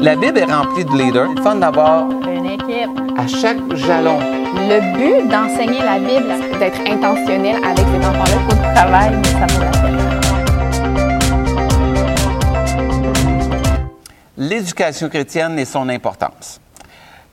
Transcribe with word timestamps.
La 0.00 0.14
Bible 0.16 0.38
est 0.38 0.44
remplie 0.44 0.84
de 0.84 0.92
leaders. 0.96 1.28
C'est 1.36 1.42
fun 1.42 1.56
d'avoir 1.56 2.08
Une 2.10 2.46
équipe. 2.46 2.90
à 3.16 3.26
chaque 3.26 3.74
jalon. 3.74 4.18
Le 4.20 4.80
but 4.96 5.28
d'enseigner 5.28 5.80
la 5.82 5.98
Bible, 5.98 6.32
c'est 6.40 6.58
d'être 6.58 6.80
intentionnel 6.90 7.56
avec 7.64 7.84
ces 7.86 8.06
enfants-là. 8.06 8.38
Du 8.48 8.74
travail, 8.74 9.16
mais 9.16 9.28
ça 9.28 9.46
vaut 9.54 9.64
la 9.64 9.70
peine. 9.70 9.98
L'éducation 14.36 15.08
chrétienne 15.08 15.58
et 15.58 15.64
son 15.64 15.88
importance. 15.88 16.60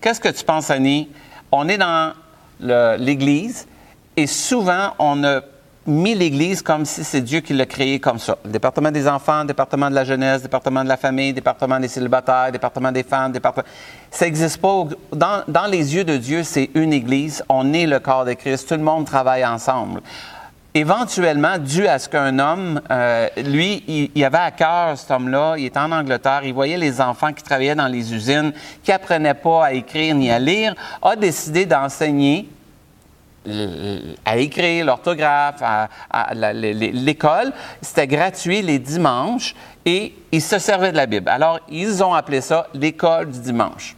Qu'est-ce 0.01 0.19
que 0.19 0.29
tu 0.29 0.43
penses, 0.43 0.71
Annie? 0.71 1.09
On 1.51 1.67
est 1.69 1.77
dans 1.77 2.13
l'Église 2.59 3.67
et 4.17 4.27
souvent, 4.27 4.93
on 4.99 5.23
a 5.23 5.41
mis 5.87 6.15
l'Église 6.15 6.61
comme 6.61 6.85
si 6.85 7.03
c'est 7.03 7.21
Dieu 7.21 7.41
qui 7.41 7.53
l'a 7.53 7.65
créé 7.65 7.99
comme 7.99 8.17
ça. 8.17 8.37
Le 8.43 8.51
département 8.51 8.91
des 8.91 9.07
enfants, 9.07 9.45
département 9.45 9.89
de 9.89 9.95
la 9.95 10.03
jeunesse, 10.03 10.41
département 10.41 10.83
de 10.83 10.89
la 10.89 10.97
famille, 10.97 11.33
département 11.33 11.79
des 11.79 11.87
célibataires, 11.87 12.51
département 12.51 12.91
des 12.91 13.03
femmes, 13.03 13.31
département... 13.31 13.65
Ça 14.09 14.25
n'existe 14.25 14.59
pas. 14.59 14.85
Dans, 15.11 15.67
les 15.69 15.95
yeux 15.95 16.03
de 16.03 16.17
Dieu, 16.17 16.43
c'est 16.43 16.69
une 16.73 16.93
Église. 16.93 17.43
On 17.49 17.73
est 17.73 17.85
le 17.85 17.99
corps 17.99 18.25
de 18.25 18.33
Christ. 18.33 18.67
Tout 18.67 18.75
le 18.75 18.81
monde 18.81 19.05
travaille 19.05 19.45
ensemble. 19.45 20.01
Éventuellement, 20.73 21.57
dû 21.57 21.87
à 21.87 21.99
ce 21.99 22.09
qu'un 22.09 22.37
homme, 22.37 22.81
euh, 22.91 23.29
lui, 23.45 24.11
il, 24.13 24.25
avait 24.25 24.37
à 24.37 24.51
cœur, 24.51 24.97
cet 24.97 25.09
homme-là, 25.09 25.55
il 25.57 25.65
était 25.65 25.79
en 25.79 25.91
Angleterre, 25.91 26.41
il 26.43 26.53
voyait 26.53 26.77
les 26.77 26.99
enfants 26.99 27.31
qui 27.31 27.43
travaillaient 27.43 27.75
dans 27.75 27.87
les 27.87 28.13
usines, 28.13 28.51
qui 28.83 28.91
apprenaient 28.91 29.35
pas 29.35 29.67
à 29.67 29.71
écrire 29.71 30.15
ni 30.15 30.29
à 30.29 30.37
lire, 30.37 30.75
a 31.01 31.15
décidé 31.15 31.65
d'enseigner 31.65 32.49
à 34.25 34.37
écrire, 34.37 34.85
l'orthographe, 34.85 35.61
à, 35.61 36.53
l'école. 36.53 37.51
C'était 37.81 38.07
gratuit 38.07 38.61
les 38.61 38.79
dimanches 38.79 39.55
et 39.85 40.13
ils 40.31 40.41
se 40.41 40.59
servaient 40.59 40.91
de 40.91 40.97
la 40.97 41.05
Bible. 41.05 41.29
Alors, 41.29 41.59
ils 41.69 42.03
ont 42.03 42.13
appelé 42.13 42.41
ça 42.41 42.67
l'école 42.73 43.31
du 43.31 43.39
dimanche. 43.39 43.95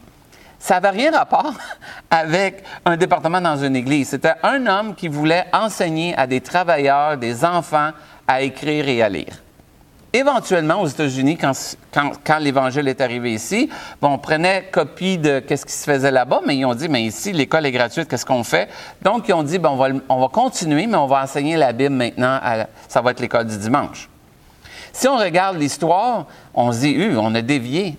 Ça 0.58 0.74
n'avait 0.80 0.98
rien 0.98 1.12
rapport 1.12 1.54
avec 2.10 2.64
un 2.84 2.96
département 2.96 3.40
dans 3.40 3.56
une 3.56 3.76
église. 3.76 4.08
C'était 4.08 4.34
un 4.42 4.66
homme 4.66 4.94
qui 4.94 5.08
voulait 5.08 5.46
enseigner 5.52 6.16
à 6.16 6.26
des 6.26 6.40
travailleurs, 6.40 7.16
des 7.16 7.44
enfants, 7.44 7.90
à 8.26 8.42
écrire 8.42 8.88
et 8.88 9.02
à 9.02 9.08
lire. 9.08 9.42
Éventuellement, 10.18 10.80
aux 10.80 10.88
États-Unis, 10.88 11.38
quand, 11.38 12.38
l'Évangile 12.40 12.88
est 12.88 13.00
arrivé 13.00 13.34
ici, 13.34 13.70
bon, 14.02 14.14
on 14.14 14.18
prenait 14.18 14.64
copie 14.72 15.16
de 15.16 15.40
ce 15.48 15.64
qui 15.64 15.72
se 15.72 15.84
faisait 15.84 16.10
là-bas, 16.10 16.40
mais 16.44 16.56
ils 16.56 16.64
ont 16.64 16.74
dit, 16.74 16.88
mais 16.88 17.04
ici, 17.04 17.32
l'école 17.32 17.66
est 17.66 17.70
gratuite, 17.70 18.08
qu'est-ce 18.08 18.26
qu'on 18.26 18.42
fait? 18.42 18.68
Donc, 19.00 19.28
ils 19.28 19.32
ont 19.32 19.44
dit, 19.44 19.60
bon, 19.60 19.78
on, 20.08 20.20
va, 20.20 20.28
continuer, 20.28 20.88
mais 20.88 20.96
on 20.96 21.06
va 21.06 21.22
enseigner 21.22 21.56
la 21.56 21.72
Bible 21.72 21.94
maintenant, 21.94 22.40
ça 22.88 23.00
va 23.00 23.12
être 23.12 23.20
l'école 23.20 23.46
du 23.46 23.56
dimanche. 23.58 24.08
Si 24.92 25.06
on 25.06 25.18
regarde 25.18 25.56
l'histoire, 25.56 26.26
on 26.52 26.72
se 26.72 26.80
dit, 26.80 26.96
euh, 26.98 27.16
on 27.16 27.32
a 27.36 27.40
dévié. 27.40 27.96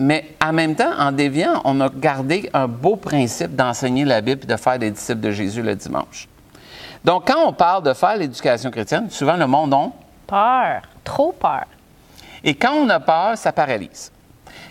Mais 0.00 0.34
en 0.44 0.52
même 0.52 0.74
temps, 0.74 0.98
en 0.98 1.12
déviant, 1.12 1.60
on 1.64 1.80
a 1.80 1.90
gardé 1.90 2.50
un 2.52 2.66
beau 2.66 2.96
principe 2.96 3.54
d'enseigner 3.54 4.04
la 4.04 4.20
Bible 4.20 4.40
et 4.42 4.46
de 4.48 4.56
faire 4.56 4.80
des 4.80 4.90
disciples 4.90 5.20
de 5.20 5.30
Jésus 5.30 5.62
le 5.62 5.76
dimanche. 5.76 6.26
Donc, 7.04 7.28
quand 7.28 7.46
on 7.46 7.52
parle 7.52 7.84
de 7.84 7.92
faire 7.92 8.16
l'éducation 8.16 8.72
chrétienne, 8.72 9.08
souvent 9.10 9.36
le 9.36 9.46
monde 9.46 9.72
a 9.74 9.90
Peur. 10.26 10.82
Trop 11.04 11.32
peur. 11.32 11.64
et 12.44 12.54
quand 12.54 12.74
on 12.74 12.88
a 12.88 13.00
peur, 13.00 13.36
ça 13.36 13.52
paralyse. 13.52 14.10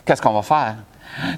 Qu'est-ce 0.05 0.21
qu'on 0.21 0.33
va 0.33 0.41
faire? 0.41 0.75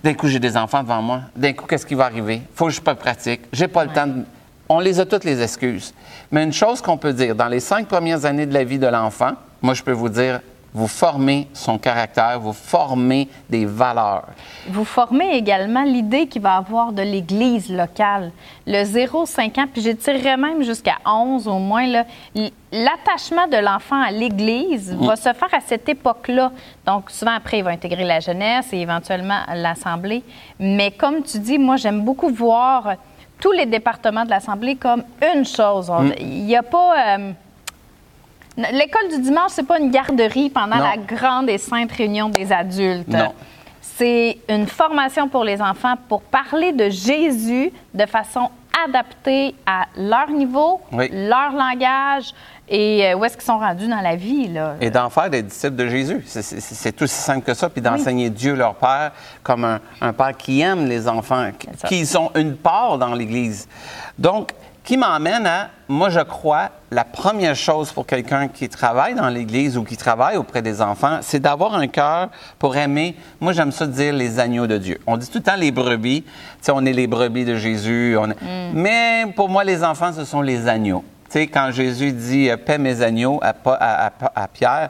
D'un 0.04 0.14
coup, 0.14 0.28
j'ai 0.28 0.40
des 0.40 0.56
enfants 0.58 0.84
devant 0.84 1.02
moi. 1.02 1.22
D'un 1.36 1.54
coup, 1.54 1.66
qu'est-ce 1.66 1.86
qui 1.86 1.96
va 1.96 2.06
arriver? 2.06 2.42
Faut 2.56 2.66
que 2.66 2.72
je 2.72 2.82
pas 2.82 2.96
pratique. 2.96 3.42
J'ai 3.54 3.68
pas 3.68 3.86
le 3.86 3.92
temps 3.92 4.08
de... 4.08 4.24
On 4.68 4.80
les 4.80 5.00
a 5.00 5.06
toutes 5.06 5.24
les 5.24 5.42
excuses. 5.42 5.94
Mais 6.32 6.44
une 6.44 6.54
chose 6.54 6.82
qu'on 6.82 6.98
peut 6.98 7.14
dire, 7.14 7.36
dans 7.36 7.48
les 7.48 7.60
cinq 7.60 7.88
premières 7.88 8.26
années 8.26 8.46
de 8.46 8.54
la 8.54 8.64
vie 8.64 8.80
de 8.80 8.88
l'enfant, 8.88 9.32
moi, 9.62 9.74
je 9.74 9.84
peux 9.84 9.92
vous 9.92 10.10
dire, 10.10 10.42
vous 10.74 10.88
formez 10.88 11.48
son 11.54 11.78
caractère, 11.78 12.40
vous 12.40 12.54
formez 12.54 13.28
des 13.50 13.66
valeurs. 13.66 14.28
Vous 14.70 14.86
formez 14.86 15.36
également 15.36 15.84
l'idée 15.84 16.28
qu'il 16.28 16.42
va 16.42 16.56
avoir 16.56 16.94
de 16.94 17.02
l'Église 17.02 17.70
locale. 17.70 18.32
Le 18.66 18.84
0-5 18.84 19.60
ans, 19.60 19.66
puis 19.72 19.82
j'étirerais 19.82 20.38
même 20.38 20.64
jusqu'à 20.64 20.96
11 21.06 21.48
au 21.48 21.60
moins, 21.60 21.86
là, 21.88 22.06
l'attachement 22.72 23.48
de 23.48 23.58
l'enfant 23.58 24.02
à 24.02 24.12
l'Église 24.12 24.96
va 25.00 25.16
se 25.16 25.34
faire 25.34 25.54
à 25.54 25.60
cette 25.60 25.88
époque-là. 25.90 26.52
Donc, 26.86 27.10
souvent 27.12 27.36
après, 27.36 27.58
il 27.60 27.64
va 27.64 27.72
intégrer 27.72 28.06
la 28.06 28.20
jeunesse 28.20 28.72
et 28.72 28.78
éventuellement 28.80 29.40
l'Assemblée. 29.54 30.24
Mais 30.60 30.92
comme 30.92 31.22
tu 31.24 31.40
dis, 31.40 31.58
moi, 31.58 31.76
j'aime 31.76 32.02
beaucoup 32.02 32.30
voir 32.30 32.94
tous 33.40 33.52
les 33.52 33.66
départements 33.66 34.24
de 34.24 34.30
l'Assemblée 34.30 34.76
comme 34.76 35.04
une 35.36 35.46
chose. 35.46 35.90
On- 35.90 36.12
Il 36.20 36.46
n'y 36.46 36.56
a 36.56 36.64
pas... 36.64 37.18
euh, 37.18 37.32
L'école 38.58 39.10
du 39.10 39.22
dimanche, 39.22 39.52
c'est 39.52 39.66
pas 39.66 39.80
une 39.80 39.92
garderie 39.92 40.50
pendant 40.50 40.76
Non. 40.78 40.84
la 40.84 40.98
grande 40.98 41.50
et 41.50 41.58
sainte 41.58 41.92
réunion 41.92 42.30
des 42.30 42.52
adultes. 42.52 43.08
Non. 43.08 43.34
C'est 43.82 44.38
une 44.50 44.68
formation 44.68 45.28
pour 45.30 45.44
les 45.44 45.62
enfants 45.62 45.96
pour 46.10 46.22
parler 46.22 46.72
de 46.74 46.90
Jésus 46.90 47.72
de 47.94 48.06
façon 48.06 48.50
adaptée 48.86 49.56
à 49.66 49.86
leur 49.96 50.30
niveau, 50.30 50.82
Oui. 50.92 51.10
leur 51.12 51.52
langage 51.54 52.34
et 52.68 53.06
euh, 53.08 53.16
où 53.16 53.26
est-ce 53.26 53.36
qu'ils 53.36 53.46
sont 53.46 53.60
rendus 53.60 53.88
dans 53.88 54.00
la 54.02 54.16
vie. 54.16 54.48
Là. 54.48 54.76
Et 54.82 54.90
d'en 54.90 55.10
faire 55.10 55.30
des 55.30 55.44
disciples 55.44 55.76
de 55.76 55.88
Jésus. 55.88 56.24
C'est- 56.26 57.02
aussi 57.02 57.16
simple 57.22 57.46
que 57.46 57.54
ça. 57.54 57.70
Puis 57.70 57.82
d'enseigner 57.82 58.30
Dieu, 58.30 58.56
leur 58.56 58.76
Père, 58.76 59.12
comme 59.44 59.66
un, 59.66 59.80
un 60.00 60.14
Père 60.14 60.36
qui 60.38 60.62
aime 60.62 60.88
les 60.88 61.08
enfants, 61.08 61.50
qui- 61.88 62.06
sont 62.06 62.32
une 62.36 62.56
part 62.56 62.98
dans 62.98 63.14
l'Église. 63.14 63.68
Donc, 64.18 64.52
qui 64.84 64.98
m'emmène 64.98 65.46
à, 65.46 65.70
moi 65.88 66.10
je 66.10 66.20
crois, 66.22 66.70
la 66.90 67.04
première 67.04 67.56
chose 67.56 67.92
pour 67.92 68.06
quelqu'un 68.06 68.48
qui 68.48 68.68
travaille 68.68 69.14
dans 69.14 69.30
l'Église 69.30 69.78
ou 69.78 69.84
qui 69.84 69.96
travaille 69.96 70.38
auprès 70.38 70.62
des 70.62 70.82
enfants, 70.82 71.20
c'est 71.22 71.40
d'avoir 71.40 71.76
un 71.76 71.88
cœur 71.88 72.30
pour 72.58 72.76
aimer, 72.76 73.16
moi 73.40 73.54
j'aime 73.54 73.72
ça 73.72 73.86
dire 73.86 74.14
les 74.14 74.40
agneaux 74.40 74.68
de 74.68 74.78
Dieu. 74.78 75.00
On 75.06 75.18
dit 75.18 75.28
tout 75.30 75.38
le 75.38 75.44
temps 75.44 75.56
les 75.56 75.72
brebis, 75.72 76.24
tu 76.24 76.30
sais, 76.62 76.72
on 76.74 76.84
est 76.86 76.94
les 76.94 77.08
brebis 77.08 77.46
de 77.46 77.56
Jésus, 77.56 78.16
on 78.20 78.32
est- 78.32 78.38
mais 78.74 79.26
pour 79.36 79.50
moi 79.50 79.64
les 79.64 79.84
enfants, 79.84 80.12
ce 80.14 80.26
sont 80.26 80.42
les 80.42 80.68
agneaux. 80.68 81.04
Tu 81.30 81.34
sais, 81.40 81.48
quand 81.48 81.72
Jésus 81.72 82.12
dit 82.12 82.50
euh, 82.50 82.58
paix 82.58 82.78
mes 82.78 83.02
agneaux 83.02 83.40
à- 83.42 83.54
à- 83.66 84.12
à 84.36 84.48
Pierre, 84.48 84.90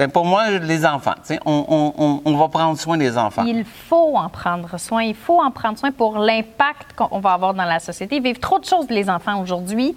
ben 0.00 0.10
pour 0.10 0.24
moi, 0.24 0.50
les 0.50 0.86
enfants, 0.86 1.12
on, 1.44 1.64
on- 1.68 1.92
on- 2.02 2.22
on 2.24 2.36
va 2.38 2.48
prendre 2.48 2.78
soin 2.78 2.96
des 2.96 3.18
enfants. 3.18 3.44
Il 3.46 3.64
faut 3.66 4.16
en 4.16 4.30
prendre 4.30 4.78
soin. 4.78 5.02
Il 5.02 5.14
faut 5.14 5.40
en 5.42 5.50
prendre 5.50 5.78
soin 5.78 5.92
pour 5.92 6.16
l'impact 6.18 6.94
qu'on 6.96 7.20
va 7.20 7.32
avoir 7.34 7.52
dans 7.52 7.64
la 7.66 7.78
société. 7.80 8.16
Ils 8.16 8.22
vivent 8.22 8.38
trop 8.38 8.58
de 8.58 8.64
choses, 8.64 8.86
les 8.88 9.10
enfants, 9.10 9.40
aujourd'hui, 9.42 9.94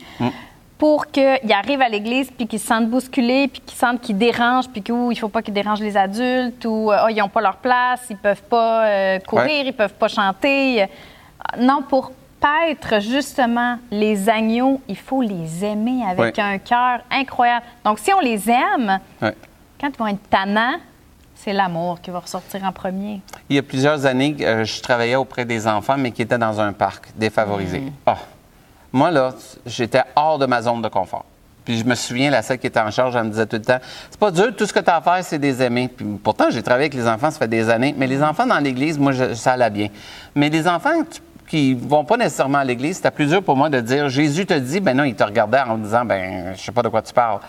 pour 0.77 1.07
qu'ils 1.07 1.53
arrivent 1.53 1.81
à 1.81 1.87
l'église 1.87 2.29
puis 2.31 2.47
qu'ils 2.47 2.59
se 2.59 2.67
sentent 2.67 2.89
bousculés 2.89 3.47
puis 3.47 3.61
qu'ils 3.61 3.77
sentent 3.77 4.01
qu'ils 4.01 4.17
dérangent 4.17 4.67
puis 4.67 4.81
qu'il 4.81 4.93
ne 5.07 5.15
faut 5.15 5.29
pas 5.29 5.41
qu'ils 5.41 5.53
dérangent 5.53 5.79
les 5.79 5.95
adultes 5.95 6.65
ou 6.65 6.91
euh, 6.91 6.97
Ah, 7.03 7.07
ils 7.09 7.17
n'ont 7.17 7.29
pas 7.29 7.39
leur 7.41 7.55
place, 7.57 8.01
ils 8.09 8.17
peuvent 8.17 8.43
pas 8.43 8.85
euh, 8.85 9.19
courir, 9.19 9.45
Ouais. 9.45 9.65
ils 9.67 9.73
peuvent 9.73 9.93
pas 9.93 10.09
chanter. 10.09 10.83
Euh, 10.83 10.85
Non, 11.59 11.81
pour 11.87 12.11
paître 12.41 12.99
justement 12.99 13.77
les 13.89 14.27
agneaux, 14.29 14.81
il 14.89 14.97
faut 14.97 15.21
les 15.21 15.63
aimer 15.63 16.01
avec 16.05 16.35
Ouais. 16.35 16.43
un 16.43 16.57
cœur 16.57 16.99
incroyable. 17.09 17.65
Donc, 17.85 17.99
si 17.99 18.11
on 18.13 18.19
les 18.19 18.49
aime, 18.49 18.99
Ouais. 19.21 19.33
Quand 19.83 19.89
ils 19.93 19.99
vont 19.99 20.07
être 20.07 20.29
tannants, 20.29 20.77
c'est 21.35 21.51
l'amour 21.51 21.99
qui 21.99 22.09
va 22.09 22.19
ressortir 22.19 22.63
en 22.63 22.71
premier. 22.71 23.19
Il 23.49 23.57
y 23.57 23.59
a 23.59 23.63
plusieurs 23.63 24.05
années, 24.05 24.33
euh, 24.39 24.63
je 24.63 24.81
travaillais 24.81 25.15
auprès 25.17 25.43
des 25.43 25.67
enfants, 25.67 25.95
mais 25.97 26.11
qui 26.11 26.21
étaient 26.21 26.37
dans 26.37 26.61
un 26.61 26.71
parc 26.71 27.09
défavorisé. 27.17 27.81
Mm. 27.81 27.91
Ah! 28.05 28.15
Moi, 28.93 29.11
là, 29.11 29.33
j'étais 29.65 30.03
hors 30.15 30.39
de 30.39 30.45
ma 30.45 30.61
zone 30.61 30.81
de 30.81 30.87
confort. 30.87 31.25
Puis 31.65 31.79
je 31.79 31.83
me 31.83 31.95
souviens, 31.95 32.29
la 32.29 32.41
celle 32.41 32.59
qui 32.59 32.67
était 32.67 32.79
en 32.79 32.91
charge, 32.91 33.15
elle 33.17 33.23
me 33.25 33.29
disait 33.31 33.45
tout 33.45 33.57
le 33.57 33.61
temps 33.61 33.79
C'est 34.09 34.19
pas 34.19 34.31
dur, 34.31 34.55
tout 34.55 34.65
ce 34.65 34.71
que 34.71 34.79
tu 34.79 34.89
as 34.89 34.95
à 34.97 35.01
faire, 35.01 35.21
c'est 35.23 35.39
des 35.39 35.61
aimer. 35.61 35.89
Puis 35.89 36.05
pourtant, 36.23 36.45
j'ai 36.49 36.63
travaillé 36.63 36.85
avec 36.85 36.93
les 36.93 37.07
enfants, 37.07 37.29
ça 37.31 37.39
fait 37.39 37.47
des 37.49 37.69
années. 37.69 37.93
Mais 37.97 38.07
les 38.07 38.23
enfants 38.23 38.45
dans 38.45 38.59
l'église, 38.59 38.97
moi, 38.97 39.11
je- 39.11 39.33
ça 39.33 39.53
allait 39.53 39.69
bien. 39.69 39.87
Mais 40.35 40.49
les 40.49 40.65
enfants 40.67 41.03
tu- 41.09 41.19
qui 41.47 41.73
vont 41.73 42.05
pas 42.05 42.15
nécessairement 42.17 42.59
à 42.59 42.63
l'église, 42.63 42.97
c'était 42.97 43.11
plus 43.11 43.27
dur 43.27 43.43
pour 43.43 43.55
moi 43.57 43.69
de 43.69 43.79
dire 43.81 44.07
Jésus 44.07 44.45
te 44.45 44.53
dit, 44.53 44.79
ben 44.79 44.95
non, 44.95 45.03
il 45.03 45.15
te 45.15 45.23
regardait 45.23 45.59
en 45.59 45.77
me 45.77 45.83
disant 45.83 46.05
Ben, 46.05 46.53
je 46.55 46.61
sais 46.61 46.71
pas 46.71 46.81
de 46.83 46.89
quoi 46.89 47.01
tu 47.01 47.13
parles. 47.13 47.39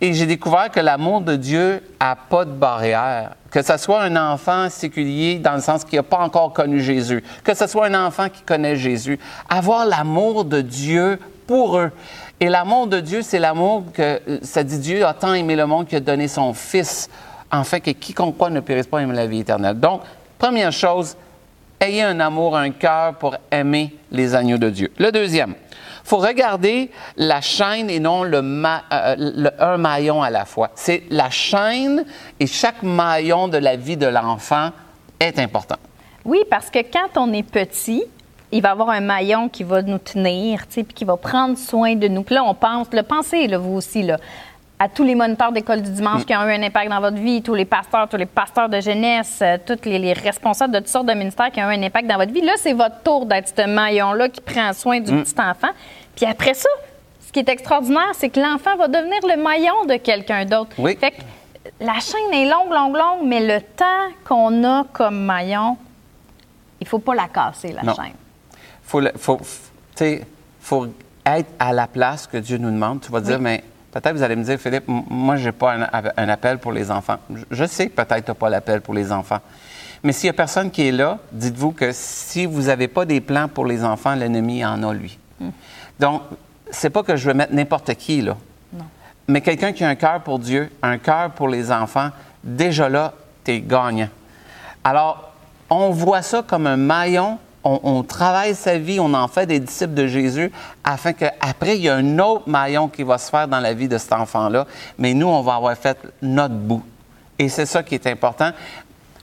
Et 0.00 0.14
j'ai 0.14 0.26
découvert 0.26 0.70
que 0.70 0.80
l'amour 0.80 1.20
de 1.20 1.36
Dieu 1.36 1.82
a 1.98 2.16
pas 2.16 2.44
de 2.44 2.52
barrière. 2.52 3.32
Que 3.50 3.62
ce 3.62 3.76
soit 3.76 4.02
un 4.02 4.16
enfant 4.32 4.70
séculier 4.70 5.38
dans 5.38 5.54
le 5.54 5.60
sens 5.60 5.84
qu'il 5.84 5.98
n'a 5.98 6.02
pas 6.02 6.18
encore 6.18 6.52
connu 6.52 6.80
Jésus, 6.80 7.22
que 7.44 7.52
ce 7.54 7.66
soit 7.66 7.86
un 7.86 8.06
enfant 8.06 8.28
qui 8.28 8.42
connaît 8.42 8.76
Jésus, 8.76 9.18
avoir 9.48 9.84
l'amour 9.86 10.44
de 10.44 10.60
Dieu 10.60 11.18
pour 11.46 11.78
eux. 11.78 11.90
Et 12.38 12.48
l'amour 12.48 12.86
de 12.86 13.00
Dieu, 13.00 13.22
c'est 13.22 13.40
l'amour 13.40 13.84
que, 13.92 14.20
ça 14.42 14.62
dit 14.62 14.78
Dieu 14.78 15.04
a 15.04 15.12
tant 15.12 15.34
aimé 15.34 15.56
le 15.56 15.66
monde 15.66 15.86
qu'il 15.86 15.98
a 15.98 16.00
donné 16.00 16.28
son 16.28 16.54
Fils, 16.54 17.10
afin 17.50 17.80
que 17.80 17.90
quiconque 17.90 18.36
croit 18.36 18.50
ne 18.50 18.60
périsse 18.60 18.86
pas 18.86 19.02
ait 19.02 19.06
la 19.06 19.26
vie 19.26 19.40
éternelle. 19.40 19.78
Donc, 19.78 20.02
première 20.38 20.72
chose, 20.72 21.16
ayez 21.80 22.02
un 22.02 22.20
amour, 22.20 22.56
un 22.56 22.70
cœur 22.70 23.14
pour 23.14 23.36
aimer 23.50 23.96
les 24.10 24.34
agneaux 24.34 24.58
de 24.58 24.70
Dieu. 24.70 24.92
Le 24.96 25.10
deuxième, 25.10 25.54
faut 26.10 26.16
regarder 26.16 26.90
la 27.16 27.40
chaîne 27.40 27.88
et 27.88 28.00
non 28.00 28.24
euh, 28.24 29.14
le- 29.16 29.62
un 29.62 29.76
maillon 29.76 30.20
à 30.24 30.28
la 30.30 30.44
fois. 30.44 30.70
C'est 30.74 31.04
la 31.08 31.30
chaîne 31.30 32.04
et 32.40 32.48
chaque 32.48 32.82
maillon 32.82 33.46
de 33.46 33.58
la 33.58 33.76
vie 33.76 33.96
de 33.96 34.08
l'enfant 34.08 34.70
est 35.20 35.38
important. 35.38 35.76
Oui, 36.24 36.40
parce 36.50 36.68
que 36.68 36.80
quand 36.80 37.16
on 37.16 37.32
est 37.32 37.44
petit, 37.44 38.02
il 38.50 38.60
va 38.60 38.72
avoir 38.72 38.90
un 38.90 39.00
maillon 39.00 39.48
qui 39.48 39.62
va 39.62 39.82
nous 39.82 39.98
tenir, 39.98 40.66
puis 40.68 40.84
qui 40.84 41.04
va 41.04 41.16
prendre 41.16 41.56
soin 41.56 41.94
de 41.94 42.08
nous. 42.08 42.24
Puis 42.24 42.34
là, 42.34 42.42
on 42.44 42.54
pense, 42.54 42.88
le 42.92 43.04
pensez, 43.04 43.46
là, 43.46 43.58
vous 43.58 43.74
aussi, 43.76 44.02
là. 44.02 44.18
À 44.82 44.88
tous 44.88 45.04
les 45.04 45.14
moniteurs 45.14 45.52
d'école 45.52 45.82
du 45.82 45.90
dimanche 45.90 46.24
qui 46.24 46.34
ont 46.34 46.40
eu 46.48 46.52
un 46.54 46.62
impact 46.62 46.88
dans 46.90 47.00
votre 47.00 47.18
vie, 47.18 47.42
tous 47.42 47.54
les 47.54 47.66
pasteurs, 47.66 48.08
tous 48.08 48.16
les 48.16 48.24
pasteurs 48.24 48.66
de 48.70 48.80
jeunesse, 48.80 49.38
euh, 49.42 49.58
tous 49.64 49.76
les, 49.84 49.98
les 49.98 50.14
responsables 50.14 50.72
de 50.72 50.78
toutes 50.78 50.88
sortes 50.88 51.04
de 51.06 51.12
ministères 51.12 51.50
qui 51.52 51.60
ont 51.60 51.70
eu 51.70 51.74
un 51.74 51.82
impact 51.82 52.08
dans 52.08 52.16
votre 52.16 52.32
vie. 52.32 52.40
Là, 52.40 52.54
c'est 52.56 52.72
votre 52.72 53.02
tour 53.02 53.26
d'être 53.26 53.52
ce 53.54 53.66
maillon-là 53.66 54.30
qui 54.30 54.40
prend 54.40 54.72
soin 54.72 54.98
du 55.00 55.12
petit 55.12 55.34
enfant. 55.38 55.68
Puis 56.16 56.24
après 56.24 56.54
ça, 56.54 56.68
ce 57.26 57.30
qui 57.30 57.40
est 57.40 57.48
extraordinaire, 57.50 58.08
c'est 58.14 58.30
que 58.30 58.40
l'enfant 58.40 58.74
va 58.76 58.88
devenir 58.88 59.18
le 59.28 59.40
maillon 59.42 59.84
de 59.86 59.96
quelqu'un 59.96 60.46
d'autre. 60.46 60.70
Oui. 60.78 60.96
Fait 60.98 61.10
que 61.10 61.20
la 61.78 62.00
chaîne 62.00 62.32
est 62.32 62.46
longue, 62.50 62.72
longue, 62.72 62.96
longue, 62.96 63.26
mais 63.26 63.46
le 63.46 63.60
temps 63.60 64.08
qu'on 64.26 64.64
a 64.64 64.84
comme 64.94 65.20
maillon, 65.26 65.76
il 66.80 66.88
faut 66.88 66.98
pas 67.00 67.14
la 67.14 67.28
casser, 67.28 67.72
la 67.72 67.82
Non. 67.82 67.94
chaîne. 67.94 68.14
faut, 68.82 69.02
faut, 69.18 69.38
faut 70.62 70.86
être 71.26 71.50
à 71.58 71.72
la 71.74 71.86
place 71.86 72.26
que 72.26 72.38
Dieu 72.38 72.56
nous 72.56 72.70
demande. 72.70 73.02
Tu 73.02 73.12
vas 73.12 73.20
dire, 73.20 73.38
mais 73.38 73.62
peut-être 73.92 74.16
vous 74.16 74.22
allez 74.22 74.36
me 74.36 74.44
dire, 74.44 74.58
Philippe, 74.58 74.84
moi, 74.86 75.36
je 75.36 75.46
n'ai 75.46 75.52
pas 75.52 75.74
un, 75.74 75.88
un 76.16 76.28
appel 76.28 76.58
pour 76.58 76.72
les 76.72 76.90
enfants. 76.90 77.16
Je, 77.50 77.64
sais 77.64 77.88
que 77.88 77.94
peut-être 77.94 78.24
tu 78.24 78.30
n'as 78.30 78.34
pas 78.34 78.50
l'appel 78.50 78.80
pour 78.80 78.94
les 78.94 79.12
enfants. 79.12 79.40
Mais 80.02 80.12
s'il 80.12 80.28
n'y 80.28 80.30
a 80.30 80.34
personne 80.34 80.70
qui 80.70 80.88
est 80.88 80.92
là, 80.92 81.18
dites-vous 81.32 81.72
que 81.72 81.90
si 81.92 82.46
vous 82.46 82.62
n'avez 82.62 82.88
pas 82.88 83.04
des 83.04 83.20
plans 83.20 83.48
pour 83.48 83.66
les 83.66 83.84
enfants, 83.84 84.14
l'ennemi 84.14 84.64
en 84.64 84.82
a, 84.82 84.94
lui. 84.94 85.18
Donc, 85.98 86.22
c'est 86.70 86.90
pas 86.90 87.02
que 87.02 87.16
je 87.16 87.26
veux 87.26 87.34
mettre 87.34 87.52
n'importe 87.52 87.94
qui, 87.94 88.22
là. 88.22 88.36
Mais 89.28 89.42
quelqu'un 89.42 89.72
qui 89.72 89.84
a 89.84 89.88
un 89.88 89.94
cœur 89.94 90.22
pour 90.22 90.38
Dieu, 90.38 90.70
un 90.82 90.98
cœur 90.98 91.30
pour 91.30 91.48
les 91.48 91.70
enfants, 91.70 92.10
déjà 92.42 92.88
là, 92.88 93.12
tu 93.44 93.52
es 93.52 93.60
gagnant. 93.60 94.08
Alors, 94.82 95.32
on 95.68 95.90
voit 95.90 96.22
ça 96.22 96.42
comme 96.42 96.66
un 96.66 96.76
maillon. 96.76 97.38
On, 97.62 98.02
travaille 98.02 98.54
sa 98.54 98.78
vie, 98.78 98.98
on 99.00 99.12
en 99.12 99.28
fait 99.28 99.44
des 99.44 99.60
disciples 99.60 99.92
de 99.92 100.06
Jésus, 100.06 100.50
afin 100.82 101.12
qu'après, 101.12 101.76
il 101.76 101.82
y 101.82 101.88
a 101.90 101.96
un 101.96 102.18
autre 102.18 102.48
maillon 102.48 102.88
qui 102.88 103.02
va 103.02 103.18
se 103.18 103.28
faire 103.28 103.46
dans 103.46 103.60
la 103.60 103.74
vie 103.74 103.86
de 103.86 103.98
cet 103.98 104.14
enfant-là. 104.14 104.66
Mais 104.96 105.12
nous, 105.12 105.26
on 105.26 105.42
va 105.42 105.56
avoir 105.56 105.76
fait 105.76 105.98
notre 106.22 106.54
bout. 106.54 106.82
Et 107.38 107.50
c'est 107.50 107.66
ça 107.66 107.82
qui 107.82 107.94
est 107.94 108.06
important. 108.06 108.52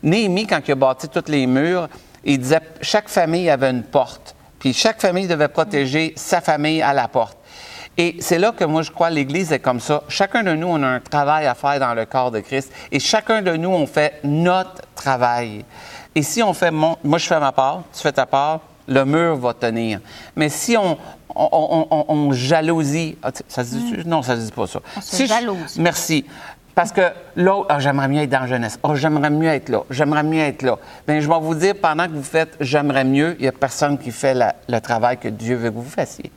Néhémie, 0.04 0.46
quand 0.46 0.62
il 0.68 0.72
a 0.72 0.76
bâti 0.76 1.10
tous 1.10 1.32
les 1.32 1.48
murs, 1.48 1.90
il 2.24 2.40
disait 2.40 2.62
chaque 2.82 3.10
famille 3.10 3.50
avait 3.50 3.72
une 3.72 3.84
porte. 3.84 4.36
Puis 4.60 4.74
chaque 4.74 5.02
famille 5.02 5.28
devait 5.28 5.48
protéger 5.48 6.14
sa 6.16 6.42
famille 6.42 6.82
à 6.82 6.94
la 6.94 7.08
porte. 7.08 7.38
Et 8.00 8.18
c'est 8.20 8.38
là 8.38 8.52
que 8.52 8.64
moi, 8.64 8.84
je 8.84 8.92
crois, 8.92 9.10
l'Église 9.10 9.52
est 9.52 9.60
comme 9.60 9.80
ça. 9.80 10.04
Chacun 10.08 10.44
de 10.44 10.54
nous, 10.54 10.68
on 10.68 10.84
a 10.84 10.88
un 10.88 11.00
travail 11.00 11.48
à 11.48 11.56
faire 11.56 11.80
dans 11.80 11.96
le 11.96 12.06
corps 12.06 12.30
de 12.30 12.42
Christ. 12.42 12.72
Et 12.92 13.00
chacun 13.00 13.42
de 13.42 13.56
nous, 13.56 13.70
on 13.70 13.88
fait 13.88 14.20
notre 14.24 14.84
travail. 14.94 15.66
Et 16.18 16.24
si 16.24 16.42
on 16.42 16.52
fait, 16.54 16.72
mon, 16.72 16.96
moi, 17.04 17.20
je 17.20 17.28
fais 17.28 17.40
ma 17.40 17.52
part, 17.52 17.84
tu 17.94 18.02
fais 18.02 18.12
ta 18.12 18.26
part, 18.26 18.62
le 18.88 19.04
mur 19.06 19.36
va 19.36 19.54
tenir. 19.54 20.00
Mais 20.36 20.50
si 20.50 20.76
on, 20.76 20.98
on, 21.36 21.88
on- 21.92 22.06
on- 22.08 22.32
jalousie, 22.32 23.18
ah, 23.22 23.30
ça 23.48 23.64
se 23.64 23.76
dit, 23.76 23.98
non, 24.04 24.24
ça 24.24 24.36
se 24.36 24.42
dit 24.42 24.52
pas 24.52 24.66
ça. 24.66 24.80
On 24.98 25.02
se 25.02 25.16
Si 25.16 25.24
je- 25.28 25.30
jalouse. 25.34 25.78
Merci. 25.78 26.26
Parce 26.74 26.92
que 26.92 27.02
l'autre, 27.36 27.68
ah, 27.70 27.80
j'aimerais 27.80 28.08
mieux 28.08 28.22
être 28.24 28.32
dans 28.32 28.40
la 28.40 28.48
jeunesse. 28.48 28.80
Oh, 28.82 28.96
j'aimerais 28.96 29.30
mieux 29.30 29.50
être 29.50 29.70
là. 29.70 29.82
J'aimerais 29.92 30.24
mieux 30.24 30.40
être 30.42 30.64
là. 30.64 30.78
Bien, 31.08 31.20
je 31.20 31.28
vais 31.28 31.40
vous 31.40 31.54
dire, 31.54 31.76
pendant 31.80 32.06
que 32.08 32.14
vous 32.14 32.24
faites 32.24 32.56
j'aimerais 32.60 33.04
mieux, 33.04 33.36
il 33.38 33.44
n'y 33.44 33.48
a 33.48 33.52
personne 33.52 33.98
qui 34.00 34.10
fait 34.10 34.34
la- 34.34 34.56
le 34.68 34.80
travail 34.80 35.18
que 35.18 35.28
Dieu 35.28 35.56
veut 35.56 35.70
que 35.70 35.76
vous 35.76 35.84
fassiez. 35.90 36.32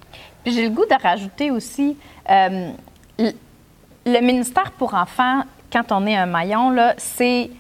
J'ai 0.44 0.64
le 0.64 0.70
goût 0.70 0.84
de 0.84 1.02
rajouter 1.02 1.50
aussi 1.50 1.96
euh, 2.30 2.70
le, 3.18 4.20
ministère 4.20 4.72
pour 4.72 4.92
enfants, 4.92 5.42
quand 5.72 5.90
on 5.92 6.06
est 6.06 6.16
un 6.16 6.26
maillon, 6.26 6.74
c'est 6.98 7.50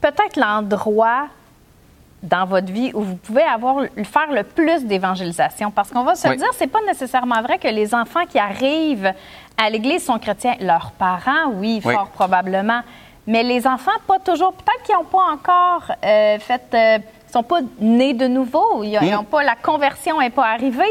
peut-être 0.00 0.36
l'endroit 0.36 1.26
dans 2.22 2.44
votre 2.46 2.70
vie 2.72 2.92
où 2.94 3.00
vous 3.02 3.16
pouvez 3.16 3.42
avoir 3.42 3.84
faire 4.04 4.30
le 4.32 4.42
plus 4.44 4.84
d'évangélisation. 4.84 5.70
Parce 5.70 5.90
qu'on 5.90 6.04
va 6.04 6.14
se 6.14 6.28
Oui. 6.28 6.36
dire, 6.36 6.46
c'est 6.54 6.66
pas 6.68 6.78
nécessairement 6.86 7.42
vrai 7.42 7.58
que 7.58 7.68
les 7.68 7.94
enfants 7.94 8.24
qui 8.28 8.38
arrivent 8.38 9.12
à 9.62 9.70
l'Église 9.70 10.04
sont 10.04 10.18
chrétiens. 10.18 10.54
Leurs 10.60 10.92
parents, 10.92 11.50
oui, 11.54 11.80
Oui. 11.84 11.92
fort 11.94 12.08
probablement. 12.10 12.80
Mais 13.26 13.42
les 13.42 13.66
enfants, 13.66 13.90
pas 14.06 14.18
toujours. 14.18 14.52
Peut-être 14.52 14.82
qu'ils 14.84 14.94
n'ont 14.94 15.04
pas 15.04 15.32
encore 15.32 15.96
euh, 16.04 16.38
fait. 16.38 16.62
euh, 16.74 16.98
sont 17.32 17.42
pas 17.42 17.60
nés 17.80 18.12
de 18.14 18.26
nouveau. 18.26 18.82
Ils 18.84 18.98
n'ont 19.10 19.22
Mm. 19.22 19.26
pas. 19.26 19.42
La 19.42 19.54
conversion 19.56 20.18
n'est 20.20 20.30
pas 20.30 20.46
arrivée. 20.48 20.84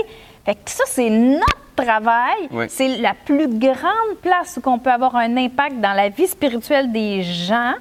Fait 0.45 0.56
que 0.56 0.72
ça, 0.72 0.83
c'est 0.88 1.10
notre 1.10 1.45
travail. 1.75 2.48
Oui. 2.51 2.66
C'est 2.68 2.98
la 2.98 3.13
plus 3.13 3.48
grande 3.48 4.16
place 4.22 4.57
où 4.63 4.69
on 4.69 4.80
peut 4.80 4.92
avoir 4.92 5.16
un 5.16 5.38
impact 5.38 5.80
dans 5.80 5.94
la 5.94 6.10
vie 6.10 6.28
spirituelle 6.28 6.92
des 6.92 7.22
gens. 7.22 7.74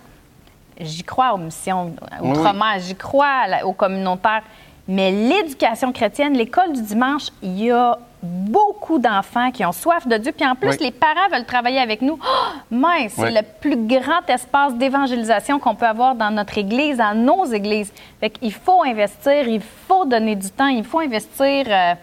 J'y 0.79 1.03
crois 1.03 1.33
aux 1.35 1.39
missions 1.39 1.95
Oui, 2.23 2.31
autrement, 2.31 2.79
j'y 2.79 2.95
crois 2.95 3.45
aux 3.65 3.73
communautaires. 3.73 4.43
Mais 4.89 5.11
l'éducation 5.13 5.93
chrétienne, 5.93 6.35
l'école 6.35 6.73
du 6.73 6.83
dimanche, 6.83 7.29
il 7.43 7.63
y 7.65 7.71
a 7.71 7.97
beaucoup 8.23 8.99
d'enfants 8.99 9.51
qui 9.51 9.65
ont 9.65 9.73
soif 9.73 10.07
de 10.07 10.17
Dieu. 10.17 10.33
Puis 10.33 10.47
en 10.47 10.55
plus, 10.55 10.71
Oui. 10.71 10.77
les 10.81 10.91
parents 10.91 11.29
veulent 11.33 11.45
travailler 11.47 11.79
avec 11.79 12.03
nous. 12.03 12.19
Oh, 12.21 12.57
mince, 12.71 13.13
c'est 13.15 13.23
Oui. 13.23 13.33
le 13.33 13.43
plus 13.61 13.77
grand 13.77 14.29
espace 14.29 14.75
d'évangélisation 14.75 15.59
qu'on 15.59 15.75
peut 15.75 15.87
avoir 15.87 16.15
dans 16.15 16.31
notre 16.31 16.59
Église, 16.59 16.97
dans 16.99 17.15
nos 17.17 17.45
églises. 17.47 17.93
Fait 18.19 18.31
qu'il 18.31 18.53
faut 18.53 18.83
investir, 18.83 19.47
il 19.49 19.63
faut 19.63 20.05
donner 20.05 20.35
du 20.37 20.51
temps, 20.51 20.67
il 20.69 20.85
faut 20.85 21.01
investir 21.01 21.67
euh, 21.69 21.95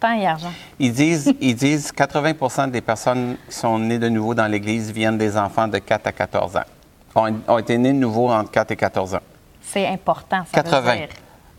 temps 0.00 0.18
et 0.18 0.26
argent. 0.26 0.52
Ils 0.78 0.92
disent, 0.92 1.32
ils 1.40 1.54
disent 1.54 1.92
80 1.92 2.68
des 2.68 2.80
personnes 2.80 3.36
qui 3.48 3.54
sont 3.54 3.78
nées 3.78 3.98
de 3.98 4.08
nouveau 4.08 4.34
dans 4.34 4.46
l'Église 4.46 4.90
viennent 4.90 5.18
des 5.18 5.36
enfants 5.36 5.68
de 5.68 5.78
4 5.78 6.06
à 6.06 6.12
14 6.12 6.56
ans. 6.56 6.60
Ont, 7.14 7.34
ont 7.48 7.58
été 7.58 7.76
nés 7.78 7.92
de 7.92 7.98
nouveau 7.98 8.30
entre 8.30 8.50
4 8.50 8.70
et 8.70 8.76
14 8.76 9.14
ans. 9.16 9.20
C'est 9.62 9.86
important, 9.86 10.42
ça 10.52 10.62
veut 10.62 10.70
80. 10.70 10.96
dire. 10.96 11.08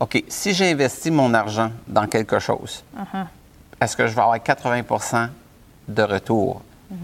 OK. 0.00 0.24
Si 0.28 0.52
j'investis 0.52 1.12
mon 1.12 1.32
argent 1.34 1.70
dans 1.86 2.06
quelque 2.06 2.38
chose, 2.38 2.82
Uh-huh. 2.96 3.26
est-ce 3.80 3.96
que 3.96 4.06
je 4.06 4.14
vais 4.14 4.20
avoir 4.22 4.38
80% 4.38 5.28
de 5.88 6.02
retour? 6.02 6.62
Mm-hmm. 6.92 6.96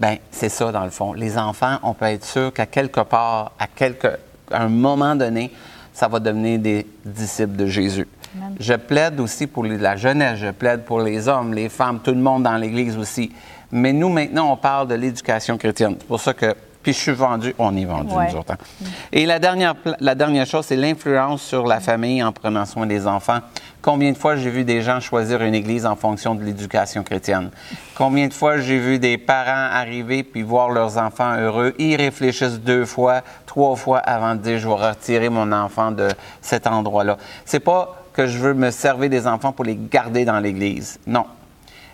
Bien, 0.00 0.16
c'est 0.30 0.48
ça, 0.48 0.70
dans 0.72 0.84
le 0.84 0.90
fond. 0.90 1.12
Les 1.12 1.36
enfants, 1.36 1.78
on 1.82 1.92
peut 1.92 2.06
être 2.06 2.24
sûr 2.24 2.52
qu'à 2.52 2.66
quelque 2.66 3.00
part, 3.00 3.52
à, 3.58 3.66
quelque, 3.66 4.18
à 4.50 4.62
un 4.62 4.68
moment 4.68 5.14
donné, 5.16 5.52
ça 5.92 6.08
va 6.08 6.20
devenir 6.20 6.58
des 6.60 6.86
disciples 7.04 7.56
de 7.56 7.66
Jésus. 7.66 8.06
Amen. 8.36 8.56
Je 8.60 8.74
plaide 8.74 9.18
aussi 9.20 9.46
pour 9.46 9.64
la 9.64 9.96
jeunesse, 9.96 10.38
je 10.38 10.50
plaide 10.50 10.84
pour 10.84 11.00
les 11.00 11.26
hommes, 11.28 11.52
les 11.52 11.68
femmes, 11.68 12.00
tout 12.00 12.12
le 12.12 12.20
monde 12.20 12.44
dans 12.44 12.56
l'Église 12.56 12.96
aussi. 12.96 13.32
Mais 13.72 13.92
nous, 13.92 14.08
maintenant, 14.08 14.52
on 14.52 14.56
parle 14.56 14.86
de 14.88 14.94
l'éducation 14.94 15.58
chrétienne. 15.58 15.96
C'est 15.98 16.06
pour 16.06 16.20
ça 16.20 16.32
que, 16.32 16.54
puis 16.82 16.92
je 16.92 16.98
suis 16.98 17.12
vendu, 17.12 17.54
on 17.58 17.76
est 17.76 17.84
vendu, 17.84 18.14
Ouais. 18.14 18.30
nous 18.32 18.38
autres. 18.38 18.52
hein. 18.52 18.86
Et 19.12 19.26
la 19.26 19.38
dernière, 19.38 19.74
la 20.00 20.14
dernière 20.14 20.46
chose, 20.46 20.64
c'est 20.66 20.76
l'influence 20.76 21.42
sur 21.42 21.66
la 21.66 21.80
famille 21.80 22.22
en 22.22 22.32
prenant 22.32 22.64
soin 22.64 22.86
des 22.86 23.06
enfants. 23.06 23.38
Combien 23.82 24.10
de 24.12 24.16
fois 24.18 24.36
j'ai 24.36 24.50
vu 24.50 24.64
des 24.64 24.82
gens 24.82 24.98
choisir 25.00 25.40
une 25.42 25.54
église 25.54 25.86
en 25.86 25.94
fonction 25.96 26.34
de 26.34 26.42
l'éducation 26.42 27.02
chrétienne? 27.04 27.50
Combien 27.94 28.26
de 28.28 28.34
fois 28.34 28.58
j'ai 28.58 28.78
vu 28.78 28.98
des 28.98 29.18
parents 29.18 29.68
arriver 29.72 30.22
puis 30.24 30.42
voir 30.42 30.70
leurs 30.70 30.98
enfants 30.98 31.36
heureux? 31.36 31.74
Ils 31.78 31.96
réfléchissent 31.96 32.60
deux 32.60 32.84
fois, 32.84 33.22
trois 33.46 33.76
fois 33.76 33.98
avant 33.98 34.34
de 34.34 34.40
dire 34.40 34.58
je 34.58 34.66
vais 34.68 34.74
retirer 34.74 35.28
mon 35.28 35.50
enfant 35.52 35.92
de 35.92 36.08
cet 36.42 36.66
endroit-là. 36.66 37.18
C'est 37.44 37.60
pas 37.60 38.02
que 38.12 38.26
je 38.26 38.38
veux 38.38 38.54
me 38.54 38.70
servir 38.70 39.08
des 39.10 39.26
enfants 39.28 39.52
pour 39.52 39.64
les 39.64 39.78
garder 39.90 40.24
dans 40.24 40.40
l'église. 40.40 40.98
Non. 41.06 41.24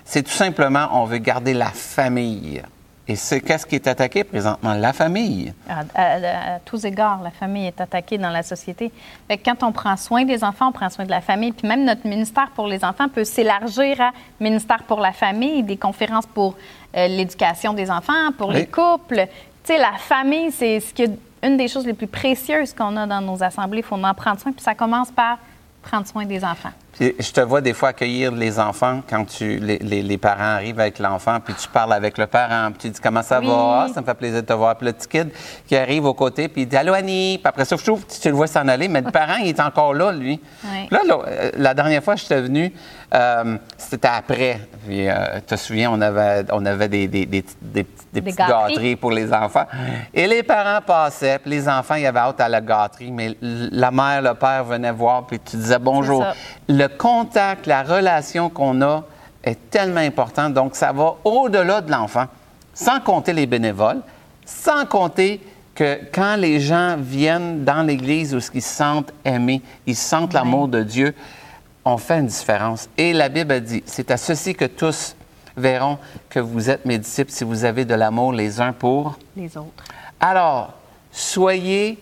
C'est 0.06 0.22
tout 0.22 0.32
simplement, 0.32 0.88
on 0.92 1.04
veut 1.04 1.18
garder 1.18 1.52
la 1.54 1.66
famille. 1.70 2.62
Et 3.06 3.16
c'est 3.16 3.40
qu'est-ce 3.42 3.66
qui 3.66 3.75
est 3.75 3.87
attaqué 3.87 4.25
présentement? 4.25 4.73
La 4.73 4.94
famille. 4.94 5.52
À, 5.68 5.80
à- 5.94 6.54
à 6.54 6.58
tous 6.61 6.84
égards, 6.87 7.20
la 7.23 7.30
famille 7.30 7.66
est 7.66 7.78
attaquée 7.80 8.16
dans 8.16 8.30
la 8.30 8.42
société. 8.42 8.90
Fait 9.28 9.37
que 9.37 9.44
quand 9.44 9.62
on 9.62 9.73
prend 9.73 9.94
soin 9.99 10.25
des 10.25 10.42
enfants, 10.42 10.68
on 10.68 10.73
prend 10.73 10.88
soin 10.88 11.04
de 11.04 11.11
la 11.11 11.20
famille. 11.20 11.52
Puis 11.52 11.68
même 11.68 11.84
notre 11.84 12.06
ministère 12.08 12.49
pour 12.54 12.66
les 12.66 12.82
enfants 12.82 13.08
peut 13.11 13.25
s'élargir 13.25 14.00
à 14.00 14.11
ministère 14.40 14.82
pour 14.84 15.00
la 15.00 15.12
famille, 15.12 15.62
des 15.62 15.76
conférences 15.76 16.25
pour 16.26 16.56
euh, 16.96 17.06
l'éducation 17.08 17.75
des 17.75 17.90
enfants, 17.90 18.32
pour 18.38 18.49
Oui. 18.49 18.54
les 18.54 18.66
couples. 18.66 19.26
Tu 19.64 19.75
sais, 19.75 19.78
la 19.78 19.92
famille, 19.99 20.50
c'est 20.50 20.80
ce 20.80 20.94
qui 20.94 21.04
une 21.42 21.58
des 21.58 21.68
choses 21.68 21.84
les 21.87 21.92
plus 21.92 22.06
précieuses 22.06 22.73
qu'on 22.73 22.96
a 22.96 23.06
dans 23.06 23.20
nos 23.20 23.42
assemblées. 23.42 23.80
Il 23.80 23.84
faut 23.84 23.96
en 24.02 24.14
prendre 24.14 24.40
soin. 24.40 24.50
Puis 24.52 24.62
ça 24.62 24.75
commence 24.75 25.11
par 25.11 25.37
prendre 25.82 26.06
soin 26.06 26.25
des 26.25 26.42
enfants. 26.42 26.73
Puis 26.98 27.14
je 27.18 27.32
te 27.32 27.40
vois 27.40 27.60
des 27.60 27.72
fois 27.74 27.90
accueillir 27.90 28.32
les 28.32 28.58
enfants 28.58 29.00
quand 29.08 29.24
tu, 29.24 29.58
les, 29.58 29.78
les- 29.78 30.02
les 30.02 30.18
parents 30.18 30.54
arrivent 30.56 30.80
avec 30.80 30.98
l'enfant, 30.98 31.38
puis 31.44 31.54
tu 31.54 31.68
parles 31.68 31.92
avec 31.92 32.18
le 32.18 32.26
parent, 32.26 32.70
puis 32.70 32.78
tu 32.82 32.90
dis 32.90 33.00
comment 33.00 33.22
ça 33.22 33.40
Oui. 33.40 33.46
va, 33.48 33.84
Ah, 33.84 33.86
ça 33.92 34.00
me 34.00 34.06
fait 34.06 34.14
plaisir 34.14 34.42
de 34.42 34.46
te 34.46 34.52
voir. 34.52 34.76
Puis 34.76 34.86
le 34.86 34.92
petit 34.92 35.08
kid 35.08 35.30
qui 35.66 35.76
arrive 35.76 36.04
au 36.04 36.14
côté, 36.14 36.48
puis 36.48 36.62
il 36.62 36.66
dit 36.68 36.76
Allô 36.76 36.92
Annie, 36.94 37.38
puis 37.38 37.48
après 37.48 37.64
ça, 37.64 37.76
je 37.76 37.84
trouve, 37.84 38.04
tu 38.06 38.28
le 38.28 38.34
vois 38.34 38.46
s'en 38.46 38.66
aller, 38.68 38.88
mais 38.88 39.00
le 39.00 39.10
parent, 39.12 39.36
il 39.40 39.48
est 39.48 39.60
encore 39.60 39.94
là, 39.94 40.12
lui. 40.12 40.40
Oui. 40.64 40.88
Là, 40.90 41.00
là, 41.06 41.18
la 41.56 41.74
dernière 41.74 42.02
fois 42.02 42.14
que 42.14 42.20
j'étais 42.20 42.40
venu, 42.40 42.72
euh, 43.14 43.56
c'était 43.78 44.08
après. 44.08 44.60
Puis, 44.86 45.08
euh, 45.08 45.14
tu 45.36 45.42
te 45.42 45.56
souviens, 45.56 45.90
on 45.90 46.00
avait, 46.00 46.44
on 46.52 46.64
avait 46.66 46.88
des, 46.88 47.06
des, 47.08 47.26
des, 47.26 47.44
des, 47.60 47.84
petites 47.84 48.36
gâteries. 48.36 48.46
gâteries 48.74 48.96
pour 48.96 49.10
les 49.12 49.32
enfants. 49.32 49.66
Et 50.12 50.26
les 50.26 50.42
parents 50.42 50.80
passaient, 50.84 51.38
puis 51.38 51.50
les 51.50 51.68
enfants, 51.68 51.94
ils 51.94 52.06
avaient 52.06 52.18
hâte 52.20 52.40
à 52.40 52.48
la 52.48 52.60
gâterie, 52.60 53.10
mais 53.12 53.36
la 53.40 53.90
mère, 53.90 54.20
le 54.22 54.34
père 54.34 54.64
venaient 54.64 54.92
voir, 54.92 55.26
puis 55.26 55.38
tu 55.40 55.56
disais 55.56 55.78
bonjour. 55.78 56.24
Le 56.84 56.88
contact, 56.88 57.66
la 57.66 57.82
relation 57.82 58.50
qu'on 58.50 58.82
a 58.82 59.04
est 59.42 59.70
tellement 59.70 60.00
important. 60.00 60.50
Donc, 60.50 60.76
ça 60.76 60.92
va 60.92 61.14
au-delà 61.24 61.80
de 61.80 61.90
l'enfant, 61.90 62.26
sans 62.74 63.00
compter 63.00 63.32
les 63.32 63.46
bénévoles, 63.46 64.02
sans 64.44 64.84
compter 64.84 65.40
que 65.74 66.00
quand 66.12 66.36
les 66.36 66.60
gens 66.60 66.96
viennent 66.98 67.64
dans 67.64 67.82
l'Église 67.84 68.34
où 68.34 68.38
ils 68.52 68.60
se 68.60 68.68
sentent 68.68 69.14
aimés, 69.24 69.62
ils 69.86 69.96
sentent 69.96 70.34
l'amour 70.34 70.68
de 70.68 70.82
Dieu, 70.82 71.14
on 71.86 71.96
fait 71.96 72.18
une 72.18 72.26
différence. 72.26 72.90
Et 72.98 73.14
la 73.14 73.30
Bible 73.30 73.52
a 73.52 73.60
dit, 73.60 73.82
c'est 73.86 74.10
à 74.10 74.18
ceci 74.18 74.54
que 74.54 74.66
tous 74.66 75.16
verront 75.56 75.96
que 76.28 76.38
vous 76.38 76.68
êtes 76.68 76.84
mes 76.84 76.98
disciples 76.98 77.30
si 77.30 77.44
vous 77.44 77.64
avez 77.64 77.86
de 77.86 77.94
l'amour 77.94 78.34
les 78.34 78.60
uns 78.60 78.74
pour 78.74 79.18
Les 79.34 79.56
autres. 79.56 79.84
alors, 80.20 80.74
soyez 81.10 81.98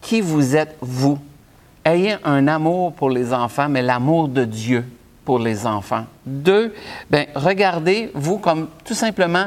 qui 0.00 0.22
vous 0.22 0.56
êtes, 0.56 0.76
vous. 0.80 1.18
Ayez 1.86 2.16
un 2.24 2.48
amour 2.48 2.94
pour 2.94 3.10
les 3.10 3.32
enfants, 3.32 3.68
mais 3.68 3.80
l'amour 3.80 4.26
de 4.26 4.44
Dieu 4.44 4.84
pour 5.24 5.38
les 5.38 5.64
enfants. 5.66 6.04
Deux, 6.26 6.74
ben, 7.08 7.26
regardez, 7.36 8.10
vous, 8.12 8.38
comme 8.38 8.66
tout 8.84 8.94
simplement 8.94 9.46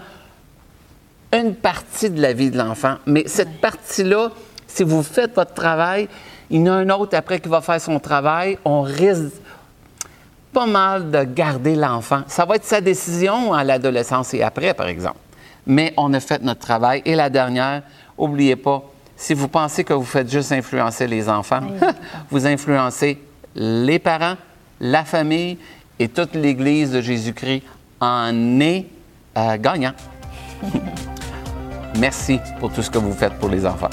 une 1.34 1.54
partie 1.54 2.10
de 2.10 2.22
la 2.22 2.32
vie 2.32 2.50
de 2.50 2.58
l'enfant. 2.58 2.96
Mais 3.06 3.24
cette 3.28 3.60
partie-là, 3.60 4.30
si 4.68 4.84
vous 4.84 5.04
faites 5.04 5.36
votre 5.36 5.54
travail, 5.54 6.08
il 6.50 6.62
y 6.62 6.70
en 6.70 6.74
a 6.74 6.78
un 6.78 6.90
autre 6.92 7.18
après 7.18 7.42
qui 7.42 7.50
va 7.50 7.60
faire 7.60 7.82
son 7.82 8.00
travail, 8.00 8.58
on 8.64 8.84
risque 8.84 9.34
pas 10.54 10.66
mal 10.66 11.12
de 11.12 11.24
garder 11.24 11.76
l'enfant. 11.76 12.22
Ça 12.28 12.46
va 12.46 12.56
être 12.56 12.64
sa 12.64 12.80
décision 12.80 13.54
à 13.54 13.66
l'adolescence 13.66 14.34
et 14.34 14.44
après, 14.44 14.74
par 14.74 14.88
exemple. 14.88 15.20
Mais 15.68 15.94
on 15.98 16.14
a 16.14 16.22
fait 16.22 16.42
notre 16.42 16.62
travail. 16.62 17.02
Et 17.04 17.16
la 17.16 17.30
dernière, 17.30 17.84
n'oubliez 18.18 18.56
pas, 18.56 18.82
si 19.20 19.34
vous 19.34 19.50
pensez 19.50 19.84
que 19.84 19.94
vous 19.94 20.06
faites 20.06 20.32
juste 20.32 20.54
influencer 20.54 21.06
les 21.06 21.28
enfants, 21.28 21.60
vous 22.32 22.48
influencez 22.48 23.22
les 23.54 24.00
parents, 24.00 24.38
la 24.80 25.04
famille 25.04 25.58
et 26.00 26.08
toute 26.08 26.36
l'Église 26.36 26.92
de 26.92 27.02
Jésus-Christ 27.02 27.64
en 28.00 28.62
est 28.62 28.86
euh, 29.38 29.58
gagnant. 29.58 29.92
Merci 32.00 32.40
pour 32.62 32.72
tout 32.72 32.82
ce 32.82 32.90
que 32.90 32.98
vous 32.98 33.12
faites 33.12 33.34
pour 33.34 33.50
les 33.50 33.66
enfants. 33.66 33.90